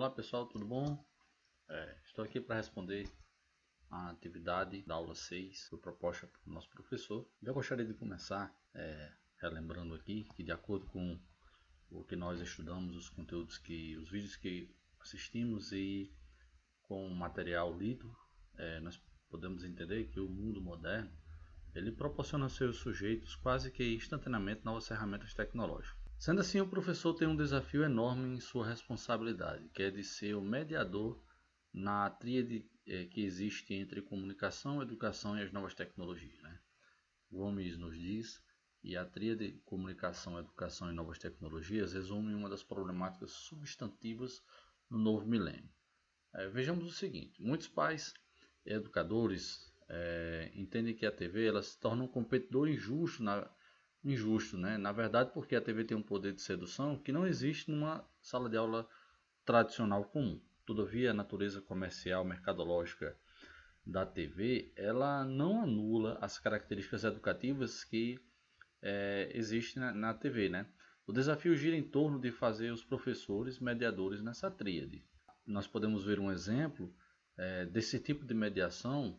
Olá 0.00 0.08
pessoal, 0.08 0.46
tudo 0.46 0.64
bom? 0.64 1.06
É, 1.68 1.98
estou 2.06 2.24
aqui 2.24 2.40
para 2.40 2.56
responder 2.56 3.06
a 3.90 4.08
atividade 4.08 4.80
da 4.86 4.94
aula 4.94 5.14
6 5.14 5.66
foi 5.68 5.78
proposta 5.78 6.26
pelo 6.26 6.54
nosso 6.54 6.70
professor. 6.70 7.28
Eu 7.42 7.52
gostaria 7.52 7.84
de 7.84 7.92
começar 7.92 8.50
é, 8.72 9.12
relembrando 9.42 9.92
aqui 9.92 10.24
que 10.34 10.42
de 10.42 10.52
acordo 10.52 10.86
com 10.86 11.20
o 11.90 12.02
que 12.02 12.16
nós 12.16 12.40
estudamos, 12.40 12.96
os 12.96 13.10
conteúdos 13.10 13.58
que, 13.58 13.94
os 13.98 14.10
vídeos 14.10 14.36
que 14.36 14.74
assistimos 15.02 15.70
e 15.70 16.10
com 16.80 17.06
o 17.06 17.14
material 17.14 17.76
lido, 17.76 18.10
é, 18.56 18.80
nós 18.80 18.98
podemos 19.28 19.64
entender 19.64 20.06
que 20.06 20.18
o 20.18 20.30
mundo 20.30 20.62
moderno 20.62 21.12
ele 21.74 21.92
proporciona 21.92 22.46
a 22.46 22.48
seus 22.48 22.78
sujeitos 22.78 23.36
quase 23.36 23.70
que 23.70 23.96
instantaneamente 23.96 24.64
novas 24.64 24.88
ferramentas 24.88 25.34
tecnológicas. 25.34 25.99
Sendo 26.20 26.42
assim, 26.42 26.60
o 26.60 26.68
professor 26.68 27.14
tem 27.14 27.26
um 27.26 27.34
desafio 27.34 27.82
enorme 27.82 28.36
em 28.36 28.40
sua 28.40 28.68
responsabilidade, 28.68 29.70
que 29.70 29.82
é 29.82 29.90
de 29.90 30.04
ser 30.04 30.34
o 30.34 30.42
mediador 30.42 31.18
na 31.72 32.10
tríade 32.10 32.70
é, 32.86 33.06
que 33.06 33.22
existe 33.22 33.72
entre 33.72 34.02
comunicação, 34.02 34.82
educação 34.82 35.38
e 35.38 35.42
as 35.42 35.50
novas 35.50 35.72
tecnologias. 35.72 36.38
Né? 36.42 36.60
Gomes 37.32 37.78
nos 37.78 37.98
diz, 37.98 38.38
e 38.84 38.98
a 38.98 39.06
tríade 39.06 39.62
comunicação, 39.64 40.38
educação 40.38 40.90
e 40.90 40.94
novas 40.94 41.16
tecnologias 41.16 41.94
resume 41.94 42.34
uma 42.34 42.50
das 42.50 42.62
problemáticas 42.62 43.30
substantivas 43.30 44.42
no 44.90 44.98
novo 44.98 45.26
milênio. 45.26 45.72
É, 46.34 46.46
vejamos 46.48 46.86
o 46.86 46.92
seguinte, 46.92 47.40
muitos 47.40 47.66
pais 47.66 48.12
e 48.66 48.74
educadores 48.74 49.72
é, 49.88 50.52
entendem 50.54 50.94
que 50.94 51.06
a 51.06 51.10
TV 51.10 51.46
ela 51.46 51.62
se 51.62 51.80
torna 51.80 52.04
um 52.04 52.08
competidor 52.08 52.68
injusto 52.68 53.22
na, 53.22 53.50
injusto, 54.04 54.56
né? 54.56 54.78
Na 54.78 54.92
verdade, 54.92 55.30
porque 55.32 55.54
a 55.54 55.60
TV 55.60 55.84
tem 55.84 55.96
um 55.96 56.02
poder 56.02 56.32
de 56.32 56.40
sedução 56.40 56.96
que 56.96 57.12
não 57.12 57.26
existe 57.26 57.70
numa 57.70 58.04
sala 58.22 58.48
de 58.48 58.56
aula 58.56 58.88
tradicional 59.44 60.04
comum. 60.04 60.40
Todavia, 60.64 61.10
a 61.10 61.14
natureza 61.14 61.60
comercial, 61.60 62.24
mercadológica 62.24 63.16
da 63.84 64.06
TV, 64.06 64.72
ela 64.76 65.24
não 65.24 65.62
anula 65.62 66.18
as 66.20 66.38
características 66.38 67.04
educativas 67.04 67.82
que 67.84 68.20
é, 68.82 69.30
existem 69.34 69.82
na, 69.82 69.92
na 69.92 70.14
TV, 70.14 70.48
né? 70.48 70.66
O 71.06 71.12
desafio 71.12 71.56
gira 71.56 71.76
em 71.76 71.82
torno 71.82 72.20
de 72.20 72.30
fazer 72.30 72.70
os 72.70 72.84
professores 72.84 73.58
mediadores 73.58 74.22
nessa 74.22 74.50
tríade. 74.50 75.04
Nós 75.46 75.66
podemos 75.66 76.04
ver 76.04 76.20
um 76.20 76.30
exemplo 76.30 76.94
é, 77.36 77.66
desse 77.66 77.98
tipo 77.98 78.24
de 78.24 78.34
mediação 78.34 79.18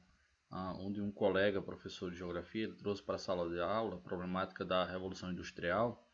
onde 0.51 1.01
um 1.01 1.11
colega, 1.11 1.61
professor 1.61 2.11
de 2.11 2.17
geografia, 2.17 2.73
trouxe 2.73 3.01
para 3.01 3.15
a 3.15 3.19
sala 3.19 3.49
de 3.49 3.59
aula 3.59 3.95
a 3.95 3.99
problemática 3.99 4.65
da 4.65 4.85
Revolução 4.85 5.31
Industrial 5.31 6.05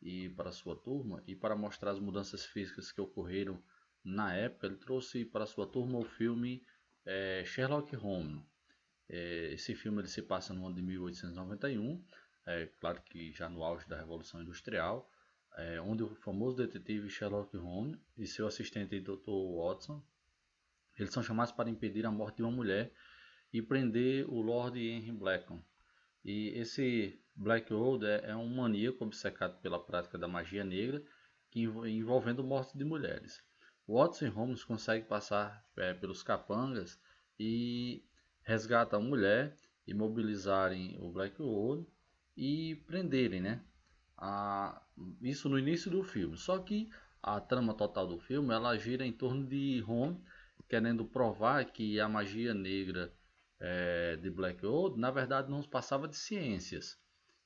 e 0.00 0.28
para 0.30 0.52
sua 0.52 0.76
turma, 0.76 1.22
e 1.26 1.34
para 1.34 1.56
mostrar 1.56 1.92
as 1.92 1.98
mudanças 1.98 2.44
físicas 2.44 2.92
que 2.92 3.00
ocorreram 3.00 3.60
na 4.04 4.34
época, 4.34 4.66
ele 4.66 4.76
trouxe 4.76 5.24
para 5.24 5.46
sua 5.46 5.66
turma 5.66 5.98
o 5.98 6.04
filme 6.04 6.62
é, 7.04 7.42
Sherlock 7.44 7.94
Holmes. 7.96 8.42
É, 9.08 9.52
esse 9.52 9.74
filme 9.74 10.00
ele 10.00 10.08
se 10.08 10.22
passa 10.22 10.52
no 10.52 10.66
ano 10.66 10.76
de 10.76 10.82
1891, 10.82 12.04
é, 12.46 12.66
claro 12.78 13.02
que 13.02 13.32
já 13.32 13.48
no 13.48 13.62
auge 13.64 13.88
da 13.88 13.96
Revolução 13.96 14.40
Industrial, 14.42 15.10
é, 15.56 15.80
onde 15.80 16.02
o 16.02 16.14
famoso 16.14 16.58
detetive 16.58 17.08
Sherlock 17.08 17.56
Holmes 17.56 17.98
e 18.16 18.26
seu 18.26 18.46
assistente 18.46 19.00
Dr. 19.00 19.30
Watson 19.56 20.02
eles 20.98 21.12
são 21.12 21.22
chamados 21.22 21.52
para 21.52 21.70
impedir 21.70 22.04
a 22.06 22.10
morte 22.10 22.36
de 22.36 22.42
uma 22.42 22.50
mulher 22.50 22.92
e 23.52 23.62
prender 23.62 24.28
o 24.28 24.40
Lord 24.40 24.78
Henry 24.78 25.12
Blackham. 25.12 25.62
E 26.24 26.48
esse 26.58 27.18
Blackwood 27.34 28.04
é, 28.04 28.30
é 28.30 28.36
um 28.36 28.48
maníaco 28.48 29.04
obcecado 29.04 29.60
pela 29.60 29.82
prática 29.82 30.18
da 30.18 30.28
magia 30.28 30.64
negra 30.64 31.02
que 31.50 31.62
envolvendo 31.62 32.44
morte 32.44 32.76
de 32.76 32.84
mulheres. 32.84 33.42
Watson 33.86 34.26
e 34.26 34.28
Holmes 34.28 34.64
conseguem 34.64 35.08
passar 35.08 35.64
é, 35.76 35.94
pelos 35.94 36.22
capangas 36.22 37.00
e 37.38 38.04
resgata 38.42 38.96
a 38.96 39.00
mulher, 39.00 39.56
imobilizarem 39.86 40.98
o 41.00 41.10
Blackwood 41.10 41.86
e 42.36 42.76
prenderem, 42.86 43.40
né? 43.40 43.64
A, 44.16 44.82
isso 45.22 45.48
no 45.48 45.58
início 45.58 45.90
do 45.90 46.02
filme. 46.02 46.36
Só 46.36 46.58
que 46.58 46.90
a 47.22 47.40
trama 47.40 47.72
total 47.72 48.06
do 48.06 48.18
filme 48.18 48.52
ela 48.52 48.76
gira 48.76 49.06
em 49.06 49.12
torno 49.12 49.46
de 49.46 49.80
Holmes 49.80 50.20
querendo 50.68 51.04
provar 51.04 51.64
que 51.64 51.98
a 51.98 52.08
magia 52.08 52.52
negra 52.52 53.12
é, 53.60 54.16
de 54.16 54.30
Blackwood, 54.30 54.98
na 54.98 55.10
verdade 55.10 55.50
não 55.50 55.62
passava 55.62 56.08
de 56.08 56.16
ciências. 56.16 56.98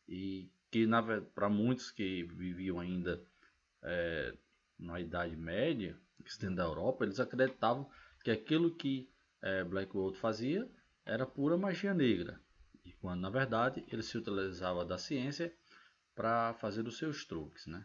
E 0.09 0.51
que 0.71 0.87
para 1.35 1.49
muitos 1.49 1.91
que 1.91 2.25
viviam 2.25 2.81
ainda 2.81 3.23
é, 3.83 4.35
na 4.79 5.01
Idade 5.01 5.37
Média, 5.37 5.97
dentro 6.41 6.57
da 6.57 6.65
Europa, 6.65 7.05
eles 7.05 7.21
acreditavam 7.21 7.89
que 8.23 8.31
aquilo 8.31 8.75
que 8.75 9.11
é, 9.41 9.65
Blackwood 9.65 10.17
fazia 10.17 10.69
era 11.05 11.27
pura 11.27 11.57
magia 11.57 11.93
negra. 11.93 12.41
E 12.85 12.93
quando 12.93 13.21
na 13.21 13.31
verdade 13.31 13.85
ele 13.89 14.03
se 14.03 14.17
utilizava 14.17 14.85
da 14.85 14.99
ciência 14.99 15.53
para 16.15 16.55
fazer 16.55 16.87
os 16.87 16.97
seus 16.97 17.25
truques. 17.25 17.67
Né? 17.67 17.85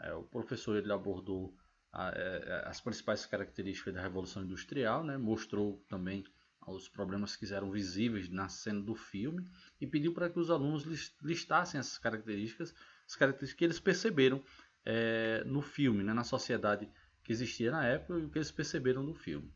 É, 0.00 0.12
o 0.14 0.22
professor 0.22 0.76
ele 0.76 0.92
abordou 0.92 1.56
a, 1.92 2.08
a, 2.08 2.68
as 2.68 2.80
principais 2.80 3.26
características 3.26 3.94
da 3.94 4.02
Revolução 4.02 4.42
Industrial, 4.42 5.04
né? 5.04 5.16
mostrou 5.16 5.84
também 5.88 6.24
os 6.66 6.88
problemas 6.88 7.36
que 7.36 7.52
eram 7.52 7.70
visíveis 7.70 8.28
na 8.28 8.48
cena 8.48 8.80
do 8.80 8.94
filme 8.94 9.46
e 9.80 9.86
pediu 9.86 10.12
para 10.12 10.30
que 10.30 10.38
os 10.38 10.50
alunos 10.50 11.12
listassem 11.22 11.78
essas 11.78 11.98
características, 11.98 12.74
as 13.06 13.16
características 13.16 13.58
que 13.58 13.64
eles 13.64 13.80
perceberam 13.80 14.42
é, 14.84 15.42
no 15.44 15.62
filme, 15.62 16.02
né, 16.02 16.12
na 16.12 16.24
sociedade 16.24 16.88
que 17.22 17.32
existia 17.32 17.70
na 17.70 17.84
época 17.86 18.18
e 18.18 18.24
o 18.24 18.30
que 18.30 18.38
eles 18.38 18.50
perceberam 18.50 19.04
do 19.04 19.14
filme. 19.14 19.52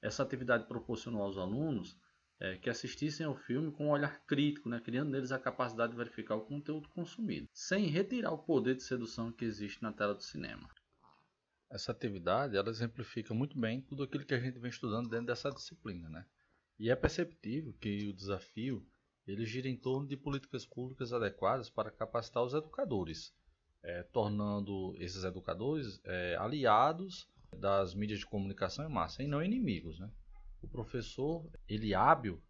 Essa 0.00 0.22
atividade 0.22 0.66
proporcionou 0.66 1.22
aos 1.22 1.38
alunos 1.38 1.96
é, 2.40 2.56
que 2.56 2.68
assistissem 2.68 3.24
ao 3.24 3.36
filme 3.36 3.70
com 3.70 3.86
um 3.86 3.90
olhar 3.90 4.24
crítico, 4.26 4.68
né, 4.68 4.80
criando 4.80 5.10
neles 5.10 5.30
a 5.30 5.38
capacidade 5.38 5.92
de 5.92 5.98
verificar 5.98 6.34
o 6.34 6.40
conteúdo 6.40 6.88
consumido, 6.88 7.48
sem 7.52 7.86
retirar 7.86 8.32
o 8.32 8.38
poder 8.38 8.74
de 8.74 8.82
sedução 8.82 9.30
que 9.30 9.44
existe 9.44 9.82
na 9.82 9.92
tela 9.92 10.14
do 10.14 10.22
cinema. 10.22 10.68
Essa 11.70 11.92
atividade 11.92 12.56
ela 12.56 12.68
exemplifica 12.68 13.32
muito 13.32 13.58
bem 13.58 13.80
tudo 13.80 14.02
aquilo 14.02 14.26
que 14.26 14.34
a 14.34 14.40
gente 14.40 14.58
vem 14.58 14.70
estudando 14.70 15.08
dentro 15.08 15.26
dessa 15.26 15.50
disciplina, 15.50 16.08
né? 16.08 16.26
E 16.78 16.90
é 16.90 16.96
perceptível 16.96 17.72
que 17.74 18.08
o 18.08 18.12
desafio 18.12 18.86
ele 19.26 19.46
gira 19.46 19.68
em 19.68 19.76
torno 19.76 20.06
de 20.06 20.16
políticas 20.16 20.66
públicas 20.66 21.12
adequadas 21.12 21.70
para 21.70 21.90
capacitar 21.90 22.42
os 22.42 22.54
educadores, 22.54 23.32
é, 23.82 24.02
tornando 24.02 24.94
esses 24.98 25.24
educadores 25.24 26.00
é, 26.04 26.36
aliados 26.36 27.28
das 27.56 27.94
mídias 27.94 28.20
de 28.20 28.26
comunicação 28.26 28.84
em 28.84 28.92
massa 28.92 29.22
e 29.22 29.28
não 29.28 29.42
inimigos. 29.42 29.98
Né? 29.98 30.10
O 30.60 30.68
professor, 30.68 31.48
ele 31.68 31.94
hábil, 31.94 32.42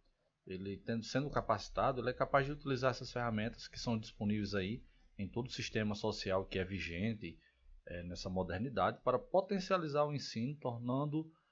ele 0.45 0.77
tendo, 0.77 1.03
sendo 1.03 1.29
capacitado, 1.29 2.01
ele 2.01 2.09
é 2.09 2.13
capaz 2.13 2.45
de 2.45 2.51
utilizar 2.51 2.91
essas 2.91 3.11
ferramentas 3.11 3.67
que 3.67 3.79
são 3.79 3.97
disponíveis 3.97 4.55
aí 4.55 4.83
em 5.17 5.27
todo 5.27 5.47
o 5.47 5.51
sistema 5.51 5.95
social 5.95 6.45
que 6.45 6.57
é 6.57 6.63
vigente 6.63 7.39
é, 7.85 8.03
nessa 8.03 8.29
modernidade 8.29 8.99
para 9.03 9.19
potencializar 9.19 10.05
o 10.05 10.13
ensino, 10.13 10.55
tornando 10.55 11.29
é, 11.29 11.42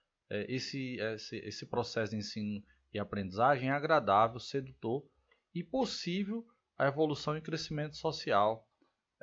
esse, 0.48 0.98
esse, 1.00 1.38
esse 1.38 1.66
processo 1.66 2.12
de 2.12 2.18
ensino 2.18 2.64
e 2.94 3.00
aprendizagem 3.00 3.70
é 3.70 3.72
agradável, 3.72 4.40
sedutor 4.40 5.06
e 5.54 5.64
possível 5.64 6.46
a 6.78 6.88
evolução 6.88 7.38
e 7.38 7.42
crescimento 7.42 7.96
social 7.96 8.68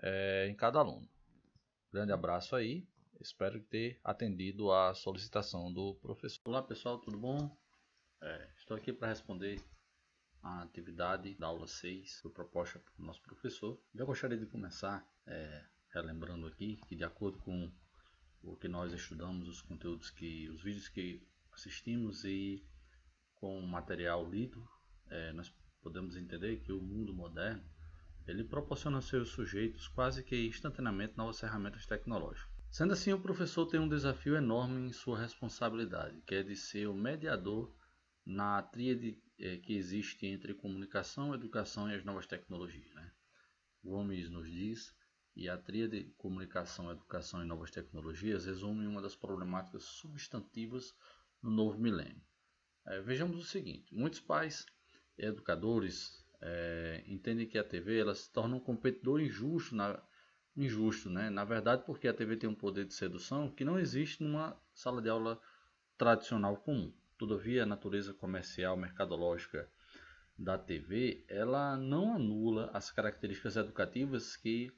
é, 0.03 0.49
em 0.49 0.55
cada 0.55 0.79
aluno. 0.79 1.09
Grande 1.93 2.13
abraço 2.13 2.55
aí, 2.55 2.87
espero 3.21 3.61
ter 3.61 3.99
atendido 4.05 4.71
a 4.71 4.95
solicitação 4.95 5.73
do 5.73 5.95
professor. 5.97 6.41
Olá 6.47 6.63
pessoal, 6.63 6.99
tudo 6.99 7.19
bom? 7.19 7.57
É, 8.23 8.51
estou 8.57 8.77
aqui 8.77 8.93
para 8.93 9.09
responder 9.09 9.63
a 10.43 10.63
atividade 10.63 11.35
da 11.35 11.49
aula 11.49 11.67
6 11.67 12.21
foi 12.21 12.31
proposta 12.31 12.79
pelo 12.79 13.07
nosso 13.07 13.23
professor. 13.23 13.81
Eu 13.95 14.07
gostaria 14.07 14.39
de 14.39 14.47
começar 14.47 15.07
é, 15.27 15.65
relembrando 15.93 16.47
aqui 16.47 16.81
que 16.87 16.95
de 16.95 17.05
acordo 17.05 17.39
com 17.39 17.73
o 18.43 18.57
que 18.57 18.69
nós 18.69 18.93
estudamos, 18.93 19.49
os 19.49 19.63
conteúdos 19.63 20.11
que, 20.11 20.49
os 20.51 20.63
vídeos 20.63 20.89
que 20.89 21.27
assistimos 21.53 22.25
e 22.25 22.65
com 23.35 23.59
o 23.59 23.67
material 23.67 24.29
lido, 24.29 24.67
é, 25.09 25.33
nós 25.33 25.53
podemos 25.81 26.17
entender 26.17 26.61
que 26.61 26.73
o 26.73 26.81
mundo 26.81 27.15
moderno 27.15 27.65
ele 28.27 28.45
proporciona 28.45 28.99
a 28.99 29.03
seus 29.03 29.31
sujeitos 29.31 29.89
quase 29.89 30.23
que 30.23 30.47
instantaneamente 30.47 31.17
novas 31.17 31.41
ferramentas 31.41 31.87
tecnológicas. 31.87 32.59
Sendo 32.71 32.93
assim, 32.93 33.13
o 33.13 33.21
professor 33.21 33.67
tem 33.67 33.81
um 33.81 33.89
desafio 33.89 34.37
enorme 34.37 34.89
em 34.89 34.93
sua 34.93 35.19
responsabilidade, 35.19 36.21
que 36.27 36.35
é 36.35 36.43
de 36.43 36.55
ser 36.55 36.87
o 36.87 36.95
mediador 36.95 37.75
na 38.27 38.63
tríade 38.63 39.19
é, 39.39 39.57
que 39.57 39.73
existe 39.75 40.27
entre 40.27 40.53
comunicação, 40.53 41.35
educação 41.35 41.91
e 41.91 41.95
as 41.95 42.05
novas 42.05 42.27
tecnologias. 42.27 42.93
Né? 42.95 43.11
Gomes 43.83 44.29
nos 44.29 44.51
diz 44.51 44.95
e 45.39 45.49
a 45.49 45.57
tríade 45.57 46.13
comunicação, 46.19 46.91
educação 46.91 47.41
e 47.41 47.47
novas 47.47 47.71
tecnologias 47.71 48.45
resume 48.45 48.89
uma 48.89 49.01
das 49.01 49.15
problemáticas 49.15 49.85
substantivas 49.85 50.93
no 51.41 51.49
novo 51.49 51.79
milênio. 51.79 52.21
É, 52.85 53.01
vejamos 53.01 53.39
o 53.39 53.45
seguinte, 53.45 53.95
muitos 53.95 54.19
pais 54.19 54.67
educadores 55.17 56.27
é, 56.41 57.05
entendem 57.07 57.47
que 57.47 57.57
a 57.57 57.63
TV 57.63 58.01
ela 58.01 58.17
se 58.17 58.33
torna 58.33 58.57
um 58.57 58.61
competidor 58.61 59.21
injusto 59.21 59.77
na, 59.77 60.03
injusto, 60.57 61.09
né? 61.09 61.31
Na 61.31 61.45
verdade, 61.45 61.85
porque 61.87 62.09
a 62.09 62.15
TV 62.15 62.37
tem 62.37 62.51
um 62.51 62.55
poder 62.55 62.85
de 62.85 62.95
sedução 62.95 63.49
que 63.49 63.65
não 63.65 63.79
existe 63.79 64.25
numa 64.25 64.61
sala 64.75 65.01
de 65.01 65.09
aula 65.09 65.41
tradicional 65.97 66.57
comum. 66.57 66.93
Todavia, 67.17 67.63
a 67.63 67.67
natureza 67.67 68.13
comercial, 68.13 68.77
mercadológica 68.77 69.71
da 70.37 70.59
TV, 70.59 71.25
ela 71.29 71.77
não 71.77 72.15
anula 72.15 72.71
as 72.75 72.91
características 72.91 73.57
educativas 73.57 74.37
que 74.37 74.73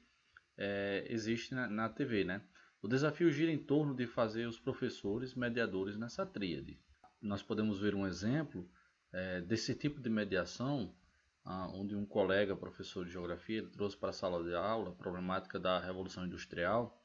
é, 0.63 1.07
existem 1.09 1.57
na, 1.57 1.67
na 1.67 1.89
TV, 1.89 2.23
né? 2.23 2.43
O 2.83 2.87
desafio 2.87 3.31
gira 3.31 3.51
em 3.51 3.57
torno 3.57 3.95
de 3.95 4.05
fazer 4.05 4.45
os 4.45 4.59
professores 4.59 5.33
mediadores 5.33 5.97
nessa 5.97 6.23
tríade. 6.23 6.79
Nós 7.19 7.41
podemos 7.41 7.79
ver 7.79 7.95
um 7.95 8.05
exemplo 8.05 8.69
é, 9.11 9.41
desse 9.41 9.73
tipo 9.73 9.99
de 9.99 10.07
mediação, 10.07 10.95
ah, 11.43 11.67
onde 11.73 11.95
um 11.95 12.05
colega, 12.05 12.55
professor 12.55 13.03
de 13.03 13.11
geografia, 13.11 13.57
ele 13.57 13.69
trouxe 13.69 13.97
para 13.97 14.09
a 14.09 14.13
sala 14.13 14.43
de 14.43 14.53
aula 14.53 14.89
a 14.89 14.95
problemática 14.95 15.59
da 15.59 15.79
Revolução 15.79 16.27
Industrial 16.27 17.03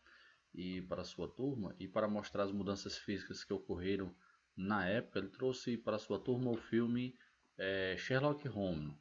e 0.55 0.83
para 0.83 1.03
sua 1.03 1.27
turma, 1.27 1.75
e 1.79 1.89
para 1.89 2.07
mostrar 2.07 2.45
as 2.45 2.53
mudanças 2.53 2.99
físicas 2.99 3.43
que 3.43 3.55
ocorreram 3.55 4.15
na 4.55 4.87
época, 4.87 5.19
ele 5.19 5.29
trouxe 5.29 5.79
para 5.79 5.99
sua 5.99 6.19
turma 6.19 6.51
o 6.51 6.57
filme 6.57 7.15
é, 7.57 7.97
Sherlock 7.99 8.47
Holmes. 8.49 8.95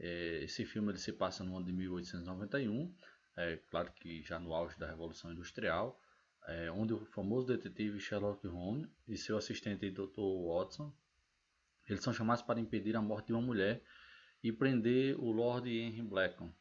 É, 0.00 0.42
esse 0.42 0.64
filme 0.64 0.90
ele 0.90 0.98
se 0.98 1.12
passa 1.12 1.44
no 1.44 1.56
ano 1.56 1.66
de 1.66 1.72
1891, 1.72 2.92
é, 3.36 3.56
claro 3.70 3.92
que 3.92 4.22
já 4.22 4.38
no 4.38 4.54
auge 4.54 4.78
da 4.78 4.88
Revolução 4.88 5.32
Industrial, 5.32 6.00
é, 6.46 6.70
onde 6.70 6.92
o 6.92 7.04
famoso 7.06 7.46
detetive 7.46 8.00
Sherlock 8.00 8.46
Holmes 8.46 8.88
e 9.08 9.16
seu 9.16 9.36
assistente 9.36 9.90
Dr. 9.90 10.20
Watson 10.46 10.92
eles 11.88 12.02
são 12.02 12.12
chamados 12.12 12.42
para 12.42 12.60
impedir 12.60 12.96
a 12.96 13.02
morte 13.02 13.26
de 13.26 13.32
uma 13.34 13.42
mulher 13.42 13.82
e 14.42 14.50
prender 14.50 15.18
o 15.18 15.30
Lord 15.30 15.68
Henry 15.70 16.02
Blackham. 16.02 16.52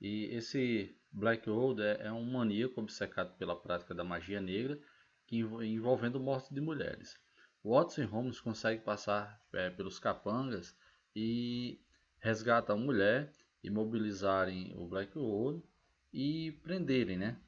E 0.00 0.26
esse 0.26 0.96
Blackwood 1.12 1.82
é, 1.82 2.06
é 2.06 2.12
um 2.12 2.24
maníaco 2.24 2.80
obcecado 2.80 3.36
pela 3.36 3.60
prática 3.60 3.94
da 3.94 4.04
magia 4.04 4.40
negra 4.40 4.80
que 5.26 5.38
envolvendo 5.38 6.20
morte 6.20 6.54
de 6.54 6.60
mulheres. 6.60 7.18
Watson 7.64 8.02
e 8.02 8.04
Holmes 8.04 8.40
conseguem 8.40 8.82
passar 8.82 9.40
é, 9.52 9.70
pelos 9.70 9.98
capangas 9.98 10.74
e 11.14 11.80
resgatam 12.20 12.76
a 12.76 12.78
mulher, 12.78 13.32
imobilizarem 13.62 14.72
o 14.76 14.86
Blackwood 14.86 15.62
e 16.12 16.52
prenderem, 16.62 17.16
né? 17.16 17.38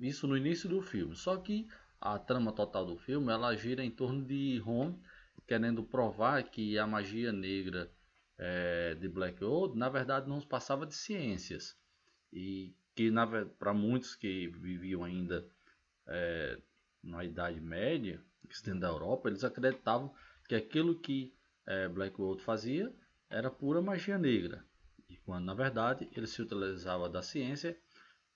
Isso 0.00 0.26
no 0.26 0.36
início 0.36 0.68
do 0.68 0.80
filme. 0.82 1.16
Só 1.16 1.36
que 1.36 1.66
a 2.00 2.18
trama 2.18 2.52
total 2.52 2.84
do 2.86 2.96
filme 2.96 3.32
ela 3.32 3.54
gira 3.56 3.84
em 3.84 3.90
torno 3.90 4.24
de 4.24 4.58
Holmes 4.58 4.98
querendo 5.46 5.82
provar 5.82 6.42
que 6.44 6.78
a 6.78 6.86
magia 6.86 7.32
negra 7.32 7.90
é, 8.38 8.94
de 8.94 9.08
Blackwood 9.08 9.76
na 9.76 9.88
verdade 9.88 10.28
não 10.28 10.40
passava 10.40 10.86
de 10.86 10.94
ciências 10.94 11.76
e 12.32 12.74
que 12.94 13.10
para 13.58 13.72
muitos 13.72 14.14
que 14.14 14.48
viviam 14.48 15.04
ainda 15.04 15.46
é, 16.06 16.60
na 17.02 17.24
Idade 17.24 17.60
Média, 17.60 18.22
dentro 18.64 18.80
da 18.80 18.88
Europa, 18.88 19.28
eles 19.28 19.44
acreditavam 19.44 20.14
que 20.48 20.54
aquilo 20.54 20.98
que 20.98 21.34
é, 21.66 21.88
Blackwood 21.88 22.42
fazia 22.42 22.92
era 23.30 23.50
pura 23.50 23.80
magia 23.80 24.18
negra, 24.18 24.64
e 25.12 25.16
quando 25.18 25.44
na 25.44 25.54
verdade 25.54 26.08
ele 26.12 26.26
se 26.26 26.40
utilizava 26.40 27.08
da 27.08 27.22
ciência 27.22 27.78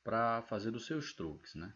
para 0.04 0.42
fazer 0.42 0.74
os 0.76 0.86
seus 0.86 1.14
truques. 1.14 1.54
Né? 1.54 1.72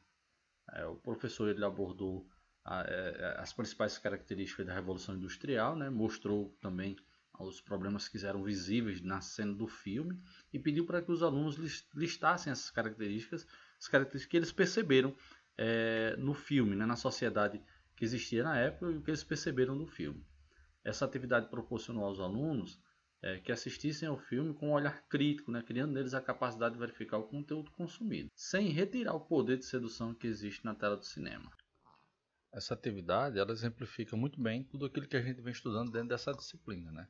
É, 0.73 0.85
o 0.87 0.97
professor 0.97 1.49
ele 1.49 1.65
abordou 1.65 2.29
a, 2.65 2.81
a, 2.81 2.85
é, 2.85 3.37
as 3.39 3.53
principais 3.53 3.97
características 3.97 4.67
da 4.67 4.75
Revolução 4.75 5.17
Industrial, 5.17 5.75
né? 5.75 5.89
mostrou 5.89 6.57
também 6.61 6.97
os 7.39 7.61
problemas 7.63 8.07
que 8.07 8.25
eram 8.25 8.45
visíveis 8.45 9.01
na 9.01 9.23
cena 9.23 9.55
do 9.55 9.67
filme 9.67 10.21
e 10.53 10.59
pediu 10.59 10.85
para 10.85 11.01
que 11.01 11.11
os 11.11 11.23
alunos 11.23 11.57
listassem 11.95 12.53
essas 12.53 12.71
características, 12.71 13.47
as 13.79 13.89
características 13.89 14.31
que 14.31 14.37
eles 14.37 14.53
perceberam 14.53 15.17
é, 15.57 16.15
no 16.19 16.35
filme, 16.35 16.77
né, 16.77 16.85
na 16.85 16.97
sociedade 16.97 17.63
que 17.97 18.05
existia 18.05 18.43
na 18.43 18.59
época 18.59 18.93
e 18.93 18.97
o 18.99 19.03
que 19.03 19.11
eles 19.11 19.25
perceberam 19.25 19.75
no 19.75 19.87
filme. 19.87 20.23
Essa 20.85 21.07
atividade 21.07 21.49
proporcionou 21.49 22.05
aos 22.05 22.21
alunos 22.21 22.79
é, 23.23 23.39
que 23.39 23.53
assistissem 23.53 24.09
ao 24.09 24.19
filme 24.19 24.55
com 24.55 24.69
um 24.69 24.73
olhar 24.73 25.03
crítico, 25.09 25.51
né, 25.51 25.63
criando 25.63 25.93
neles 25.93 26.15
a 26.15 26.21
capacidade 26.21 26.75
de 26.75 26.81
verificar 26.81 27.19
o 27.19 27.29
conteúdo 27.29 27.71
consumido, 27.73 28.31
sem 28.35 28.69
retirar 28.69 29.15
o 29.15 29.21
poder 29.21 29.59
de 29.59 29.65
sedução 29.65 30.15
que 30.15 30.27
existe 30.27 30.65
na 30.65 30.75
tela 30.75 30.97
do 30.97 31.05
cinema. 31.05 31.51
Essa 32.53 32.75
atividade 32.75 33.39
ela 33.39 33.53
exemplifica 33.53 34.17
muito 34.17 34.41
bem 34.41 34.65
tudo 34.65 34.87
aquilo 34.87 35.07
que 35.07 35.17
a 35.17 35.23
gente 35.23 35.41
vem 35.41 35.53
estudando 35.53 35.93
dentro 35.93 36.09
dessa 36.09 36.33
disciplina, 36.33 36.91
né? 36.91 37.07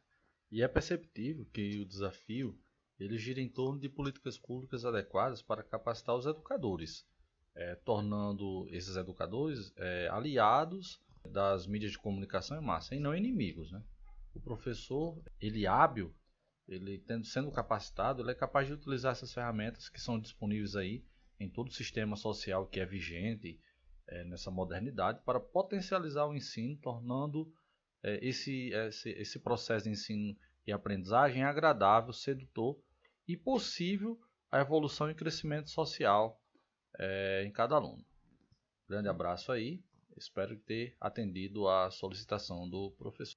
E 0.50 0.62
é 0.62 0.68
perceptível 0.68 1.46
que 1.46 1.80
o 1.80 1.86
desafio 1.86 2.58
ele 2.98 3.16
gira 3.16 3.40
em 3.40 3.48
torno 3.48 3.80
de 3.80 3.88
políticas 3.88 4.36
públicas 4.36 4.84
adequadas 4.84 5.40
para 5.40 5.62
capacitar 5.62 6.14
os 6.14 6.26
educadores, 6.26 7.06
é, 7.54 7.74
tornando 7.76 8.66
esses 8.68 8.96
educadores 8.96 9.72
é, 9.76 10.08
aliados 10.08 11.00
das 11.24 11.66
mídias 11.66 11.92
de 11.92 11.98
comunicação 11.98 12.58
em 12.58 12.64
massa 12.64 12.94
e 12.94 13.00
não 13.00 13.14
inimigos. 13.14 13.72
Né? 13.72 13.82
O 14.34 14.40
professor, 14.40 15.22
ele 15.40 15.66
hábil, 15.66 16.14
ele 16.68 16.98
tendo, 16.98 17.24
sendo 17.24 17.50
capacitado, 17.50 18.22
ele 18.22 18.30
é 18.30 18.34
capaz 18.34 18.66
de 18.66 18.74
utilizar 18.74 19.12
essas 19.12 19.32
ferramentas 19.32 19.88
que 19.88 20.00
são 20.00 20.20
disponíveis 20.20 20.76
aí 20.76 21.04
em 21.38 21.48
todo 21.48 21.68
o 21.68 21.72
sistema 21.72 22.16
social 22.16 22.66
que 22.66 22.78
é 22.78 22.86
vigente 22.86 23.58
é, 24.06 24.24
nessa 24.24 24.50
modernidade 24.50 25.22
para 25.24 25.40
potencializar 25.40 26.26
o 26.26 26.34
ensino, 26.34 26.76
tornando 26.76 27.52
é, 28.02 28.24
esse, 28.24 28.70
esse, 28.72 29.10
esse 29.10 29.38
processo 29.38 29.84
de 29.84 29.90
ensino 29.90 30.36
e 30.66 30.72
aprendizagem 30.72 31.42
agradável, 31.42 32.12
sedutor 32.12 32.78
e 33.26 33.36
possível 33.36 34.20
a 34.50 34.60
evolução 34.60 35.10
e 35.10 35.14
crescimento 35.14 35.70
social 35.70 36.40
é, 36.98 37.44
em 37.44 37.52
cada 37.52 37.76
aluno. 37.76 38.04
Grande 38.88 39.08
abraço 39.08 39.52
aí, 39.52 39.82
espero 40.16 40.58
ter 40.58 40.96
atendido 41.00 41.68
a 41.68 41.90
solicitação 41.90 42.68
do 42.68 42.90
professor. 42.92 43.28